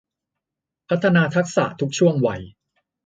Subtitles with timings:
[0.89, 2.41] พัฒนาทักษะทุกช่วงวัย